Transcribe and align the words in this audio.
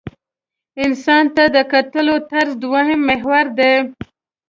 انسان 0.83 1.23
ته 1.35 1.43
د 1.55 1.57
کتلو 1.73 2.15
طرز 2.29 2.51
دویم 2.61 3.01
محور 3.09 3.45
دی. 3.57 3.73